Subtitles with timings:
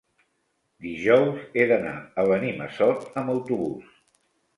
[0.85, 1.91] Dijous he d'anar
[2.21, 3.93] a Benimassot amb autobús.